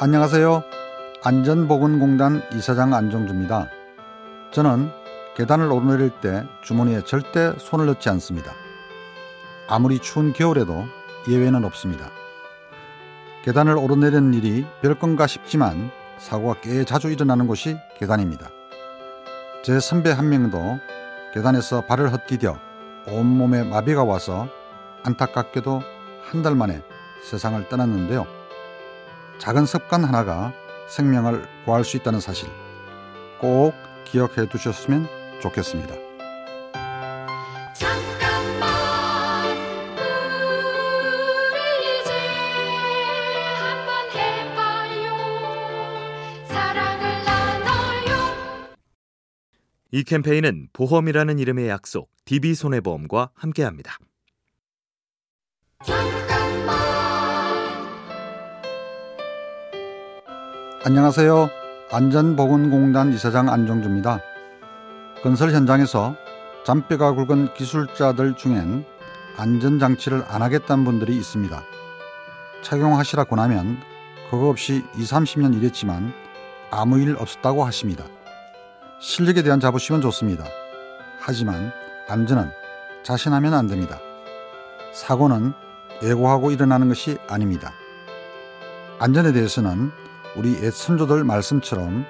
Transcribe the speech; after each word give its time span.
안녕하세요. 0.00 0.62
안전보건공단 1.24 2.42
이사장 2.54 2.94
안정주입니다. 2.94 3.68
저는 4.52 4.90
계단을 5.36 5.72
오르내릴 5.72 6.10
때 6.20 6.44
주머니에 6.62 7.02
절대 7.04 7.52
손을 7.58 7.86
넣지 7.86 8.08
않습니다. 8.10 8.52
아무리 9.68 9.98
추운 9.98 10.32
겨울에도 10.32 10.84
예외는 11.28 11.64
없습니다. 11.64 12.10
계단을 13.44 13.76
오르내리는 13.76 14.34
일이 14.34 14.64
별건가 14.82 15.26
싶지만 15.26 15.90
사고가 16.18 16.60
꽤 16.60 16.84
자주 16.84 17.10
일어나는 17.10 17.48
곳이 17.48 17.76
계단입니다. 17.98 18.50
제 19.64 19.80
선배 19.80 20.12
한 20.12 20.28
명도 20.28 20.78
계단에서 21.34 21.82
발을 21.86 22.12
헛디뎌 22.12 22.56
온몸에 23.08 23.64
마비가 23.64 24.04
와서 24.04 24.48
안타깝게도 25.02 25.82
한 26.22 26.42
달 26.42 26.54
만에 26.54 26.82
세상을 27.24 27.68
떠났는데요. 27.68 28.37
작은 29.38 29.66
습관 29.66 30.04
하나가 30.04 30.52
생명을 30.88 31.46
구할 31.64 31.84
수 31.84 31.96
있다는 31.96 32.20
사실 32.20 32.48
꼭 33.40 33.72
기억해 34.04 34.48
두셨으면 34.48 35.06
좋겠습니다. 35.40 35.94
잠깐만 37.74 38.68
우리 41.52 42.00
이제 42.00 42.12
한번 43.54 44.10
해봐요 44.16 45.14
사랑을 46.48 47.24
나눠요 47.24 48.76
이 49.92 50.02
캠페인은 50.02 50.68
보험이라는 50.72 51.38
이름의 51.38 51.68
약속 51.68 52.10
DB손해보험과 52.24 53.30
함께합니다. 53.34 53.98
안녕하세요. 60.84 61.50
안전보건공단 61.90 63.12
이사장 63.12 63.48
안정주입니다. 63.48 64.20
건설 65.24 65.50
현장에서 65.50 66.14
잔뼈가 66.64 67.12
굵은 67.14 67.54
기술자들 67.54 68.36
중엔 68.36 68.84
안전장치를 69.36 70.24
안 70.28 70.40
하겠다는 70.40 70.84
분들이 70.84 71.16
있습니다. 71.16 71.60
착용하시라 72.62 73.24
고 73.24 73.34
나면 73.34 73.80
그거 74.30 74.50
없이 74.50 74.84
2, 74.96 75.02
30년 75.02 75.52
일했지만 75.56 76.12
아무 76.70 77.00
일 77.00 77.16
없었다고 77.18 77.64
하십니다. 77.64 78.04
실력에 79.00 79.42
대한 79.42 79.58
자부심은 79.58 80.00
좋습니다. 80.00 80.44
하지만 81.18 81.72
안전은 82.08 82.50
자신하면 83.02 83.52
안 83.52 83.66
됩니다. 83.66 83.98
사고는 84.94 85.54
예고하고 86.04 86.52
일어나는 86.52 86.86
것이 86.86 87.18
아닙니다. 87.26 87.72
안전에 89.00 89.32
대해서는 89.32 89.90
우리 90.38 90.54
옛 90.62 90.70
선조들 90.70 91.24
말씀처럼 91.24 92.06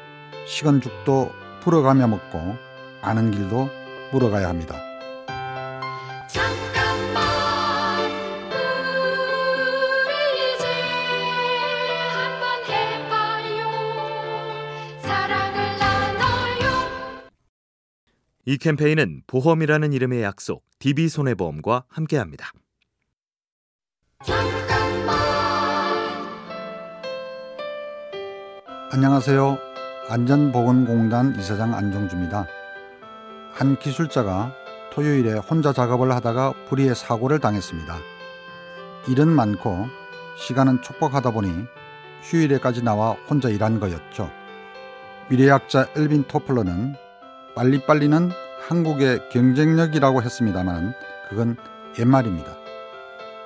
식은 0.47 0.83
죽도 0.83 1.33
불어가며 1.61 2.09
먹고 2.09 2.57
아는 3.01 3.31
길도 3.31 3.71
물어가야 4.13 4.51
합니다. 4.51 4.77
잠깐만 6.29 7.25
우리 10.05 10.55
이제 10.55 10.67
한번 12.13 12.65
해봐요 12.67 13.65
사랑을 15.01 15.79
나눠요 15.79 17.31
이 18.45 18.59
캠페인은 18.59 19.23
보험이라는 19.27 19.95
이름의 19.95 20.23
약속 20.23 20.67
DB손해보험과 20.81 21.85
함께합니다. 21.89 22.53
안녕하세요. 28.91 29.59
안전보건공단 30.09 31.37
이사장 31.39 31.75
안정주입니다. 31.75 32.47
한 33.53 33.79
기술자가 33.79 34.55
토요일에 34.93 35.35
혼자 35.35 35.75
작업을 35.75 36.11
하다가 36.11 36.55
불의의 36.71 36.95
사고를 36.95 37.39
당했습니다. 37.39 37.95
일은 39.09 39.29
많고 39.29 39.89
시간은 40.39 40.81
촉박하다 40.81 41.33
보니 41.33 41.67
휴일에까지 42.23 42.83
나와 42.83 43.11
혼자 43.29 43.51
일한 43.51 43.79
거였죠. 43.79 44.31
미래학자 45.29 45.89
엘빈 45.95 46.25
토플러는 46.25 46.95
빨리빨리는 47.57 48.31
한국의 48.67 49.29
경쟁력이라고 49.29 50.23
했습니다만 50.23 50.95
그건 51.29 51.59
옛말입니다. 51.99 52.57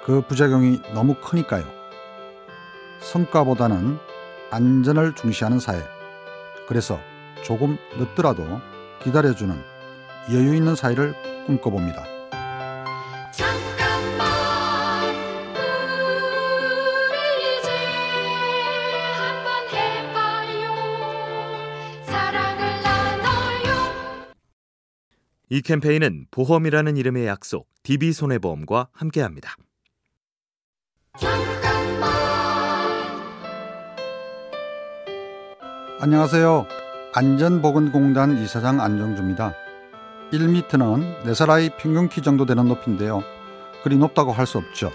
그 0.05 0.21
부작용이 0.21 0.83
너무 0.95 1.15
크니까요. 1.15 1.65
성과보다는 3.01 4.12
안전을 4.53 5.15
중시하는 5.15 5.59
사회. 5.59 5.83
그래서 6.69 7.01
조금 7.43 7.79
늦더라도 7.99 8.61
기다려주는 9.03 9.57
여유 10.31 10.55
있는 10.55 10.77
사회를 10.77 11.15
꿈꿔봅니다. 11.47 12.05
잠깐만 13.33 14.29
우리 17.09 17.17
이제 17.59 17.71
한번 19.17 19.69
해봐요 19.73 20.69
사랑을 22.05 22.83
나눠요 22.83 24.35
이 25.49 25.63
캠페인은 25.63 26.27
보험이라는 26.31 26.99
이름의 26.99 27.27
약속 27.27 27.69
DB손해보험과 27.85 28.89
함께합니다. 28.93 29.57
안녕하세요. 36.01 36.67
안전보건공단 37.15 38.37
이사장 38.39 38.81
안정주입니다. 38.81 39.55
1m는 40.33 41.23
4살 41.25 41.51
아이 41.51 41.71
평균 41.77 42.09
키 42.09 42.23
정도 42.23 42.45
되는 42.47 42.67
높이인데요. 42.67 43.23
그리 43.83 43.97
높다고 43.97 44.33
할 44.33 44.47
수 44.47 44.59
없죠. 44.59 44.91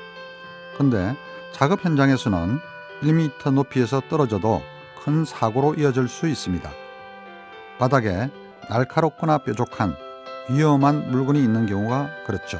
근데 0.78 1.16
작업 1.54 1.86
현장에서는 1.86 2.60
1m 3.04 3.54
높이에서 3.54 4.02
떨어져도 4.10 4.62
큰 5.04 5.24
사고로 5.24 5.76
이어질 5.76 6.08
수 6.08 6.28
있습니다. 6.28 6.70
바닥에 7.80 8.30
날카롭거나 8.70 9.40
뾰족한 9.40 9.96
위험한 10.50 11.12
물건이 11.12 11.40
있는 11.42 11.66
경우가 11.66 12.10
그렇죠. 12.26 12.60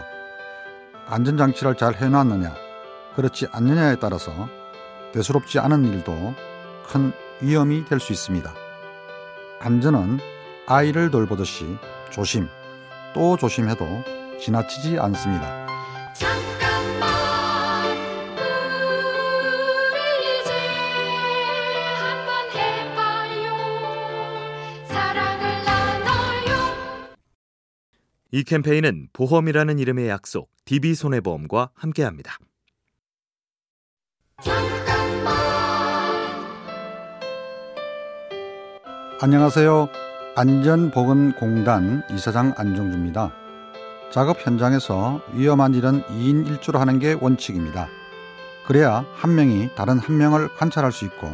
안전장치를 1.08 1.76
잘 1.76 1.96
해놨느냐, 1.96 2.54
그렇지 3.16 3.48
않느냐에 3.52 3.96
따라서 4.00 4.32
대수롭지 5.14 5.60
않은 5.60 5.86
일도 5.86 6.34
큰 6.88 7.12
위험이 7.42 7.86
될 7.86 8.00
수 8.00 8.14
있습니다. 8.14 8.54
안전은 9.60 10.20
아이를 10.68 11.12
돌보듯이 11.12 11.66
조심, 12.12 12.48
또 13.14 13.38
조심해도 13.38 13.86
지나치지 14.40 15.00
않습니다. 15.00 15.66
잠깐만 16.14 17.00
우리 19.92 20.42
이제 20.42 20.52
한번 21.96 22.50
해봐요 22.52 23.58
사랑을 24.88 25.64
나눠요 25.66 27.16
이 28.32 28.44
캠페인은 28.44 29.10
보험이라는 29.14 29.80
이름의 29.80 30.10
약속 30.10 30.50
DB손해보험과 30.66 31.72
함께합니다. 31.74 32.38
안녕하세요. 39.20 39.90
안전보건공단 40.36 42.04
이사장 42.12 42.54
안정주입니다. 42.56 43.32
작업 44.12 44.38
현장에서 44.46 45.22
위험한 45.34 45.74
일은 45.74 46.04
2인 46.04 46.46
1조로 46.46 46.78
하는 46.78 47.00
게 47.00 47.18
원칙입니다. 47.20 47.88
그래야 48.68 49.06
한 49.16 49.34
명이 49.34 49.72
다른 49.76 49.98
한 49.98 50.18
명을 50.18 50.50
관찰할 50.50 50.92
수 50.92 51.04
있고 51.06 51.28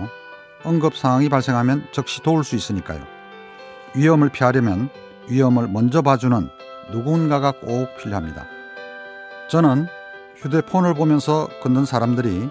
응급 0.65 0.95
상황이 0.95 1.27
발생하면 1.27 1.87
즉시 1.91 2.23
도울 2.23 2.45
수 2.45 2.55
있으니까요. 2.55 3.05
위험을 3.97 4.29
피하려면 4.29 4.89
위험을 5.27 5.67
먼저 5.67 6.01
봐주는 6.01 6.49
누군가가 6.89 7.51
꼭 7.51 7.97
필요합니다. 7.97 8.45
저는 9.49 9.87
휴대폰을 10.37 10.93
보면서 10.93 11.49
걷는 11.61 11.83
사람들이 11.83 12.49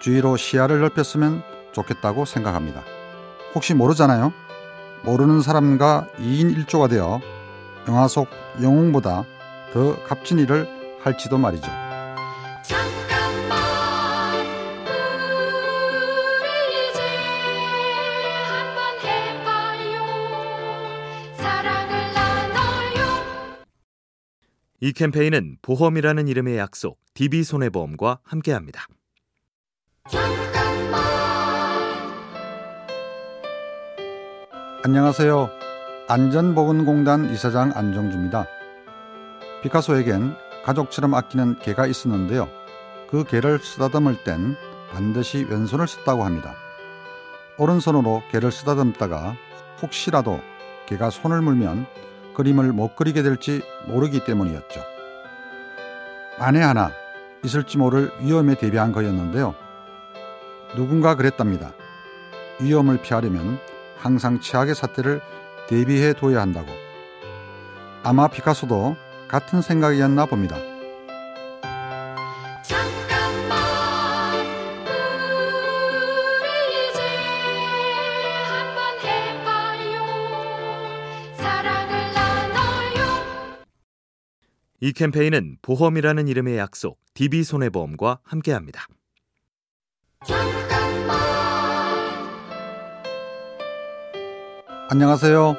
주위로 0.00 0.36
시야를 0.36 0.80
넓혔으면 0.80 1.42
좋겠다고 1.72 2.26
생각합니다. 2.26 2.82
혹시 3.54 3.72
모르잖아요. 3.72 4.43
모르는 5.04 5.42
사람과 5.42 6.08
2인 6.16 6.64
1조가 6.64 6.88
되어 6.88 7.20
영화 7.88 8.08
속 8.08 8.28
영웅보다 8.62 9.24
더 9.72 10.02
값진 10.04 10.38
일을 10.38 10.66
할지도 11.00 11.36
말이죠. 11.36 11.66
잠깐만 12.62 13.58
우리 16.40 16.90
이제 16.90 17.00
한번 18.48 18.98
해봐요 19.02 20.00
사랑을 21.36 22.14
나눠요 22.14 23.04
이 24.80 24.92
캠페인은 24.92 25.58
보험이라는 25.60 26.28
이름의 26.28 26.56
약속 26.56 26.98
DB손해보험과 27.12 28.20
함께합니다. 28.24 28.86
안녕하세요. 34.86 35.48
안전보건공단 36.08 37.30
이사장 37.32 37.72
안정주입니다. 37.74 38.46
피카소에겐 39.62 40.36
가족처럼 40.62 41.14
아끼는 41.14 41.58
개가 41.60 41.86
있었는데요. 41.86 42.50
그 43.08 43.24
개를 43.24 43.60
쓰다듬을 43.60 44.24
땐 44.24 44.56
반드시 44.92 45.46
왼손을 45.48 45.88
썼다고 45.88 46.26
합니다. 46.26 46.54
오른손으로 47.56 48.24
개를 48.30 48.52
쓰다듬다가 48.52 49.34
혹시라도 49.80 50.40
개가 50.84 51.08
손을 51.08 51.40
물면 51.40 51.86
그림을 52.34 52.74
못 52.74 52.94
그리게 52.94 53.22
될지 53.22 53.62
모르기 53.86 54.22
때문이었죠. 54.26 54.82
만에 56.38 56.60
하나 56.60 56.90
있을지 57.42 57.78
모를 57.78 58.10
위험에 58.20 58.54
대비한 58.54 58.92
거였는데요. 58.92 59.54
누군가 60.76 61.14
그랬답니다. 61.14 61.72
위험을 62.60 63.00
피하려면 63.00 63.58
항상 63.96 64.40
최악의 64.40 64.74
사태를 64.74 65.20
대비해 65.68 66.12
둬야 66.12 66.40
한다고. 66.40 66.68
아마 68.02 68.28
피카소도 68.28 68.96
같은 69.28 69.62
생각이었나 69.62 70.26
봅니다. 70.26 70.56
잠깐만 72.62 73.56
우리 76.40 76.90
이제 76.90 77.00
한번 78.44 78.98
해봐요 79.00 80.04
사랑을 81.36 82.12
나눠요 82.12 83.64
이 84.80 84.92
캠페인은 84.92 85.56
보험이라는 85.62 86.28
이름의 86.28 86.58
약속 86.58 87.00
DB손해보험과 87.14 88.18
함께합니다. 88.22 88.86
잠깐 90.26 90.73
안녕하세요. 94.86 95.56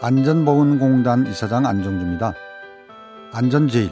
안전보건공단 0.00 1.26
이사장 1.26 1.66
안정주입니다. 1.66 2.34
안전제일. 3.32 3.90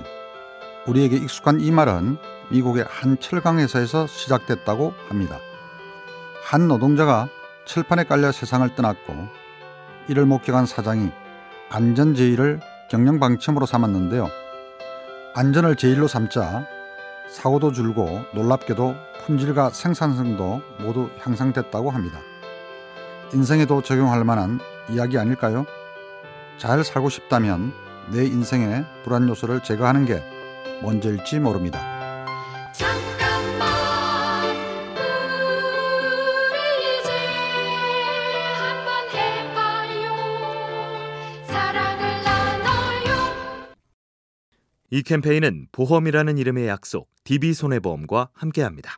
우리에게 0.87 1.17
익숙한 1.17 1.61
이 1.61 1.73
말은 1.73 2.17
미국의 2.53 2.85
한 2.89 3.19
철강 3.19 3.59
회사에서 3.59 4.07
시작됐다고 4.07 4.95
합니다. 5.09 5.39
한 6.45 6.69
노동자가 6.69 7.29
철판에 7.65 8.05
깔려 8.05 8.31
세상을 8.31 8.73
떠났고 8.77 9.15
이를 10.07 10.27
목격한 10.27 10.67
사장이 10.67 11.11
안전제일을 11.71 12.61
경영 12.89 13.19
방침으로 13.19 13.67
삼았는데요. 13.67 14.29
안전을 15.35 15.75
제일로 15.75 16.07
삼자 16.07 16.65
사고도 17.29 17.73
줄고 17.73 18.21
놀랍게도 18.33 18.95
품질과 19.27 19.71
생산성도 19.71 20.63
모두 20.79 21.11
향상됐다고 21.19 21.91
합니다. 21.91 22.21
인생에도 23.33 23.83
적용할 23.83 24.25
만한 24.25 24.59
이야기 24.91 25.19
아닐까요? 25.19 25.67
잘 26.57 26.83
살고 26.83 27.09
싶다면 27.11 27.73
내 28.11 28.25
인생의 28.25 28.85
불안 29.05 29.29
요소를 29.29 29.63
제거하는 29.63 30.07
게 30.07 30.23
먼저일지 30.83 31.39
모릅니다. 31.39 31.79
잠깐만 32.73 33.69
우리 36.53 37.01
이제 37.01 37.11
한번 38.57 39.09
해봐요 39.13 40.15
사랑을 41.47 42.23
나눠요 42.25 43.75
이 44.91 45.03
캠페인은 45.03 45.67
보험이라는 45.73 46.39
이름의 46.39 46.67
약속 46.67 47.11
DB손해보험과 47.25 48.31
함께합니다. 48.33 48.97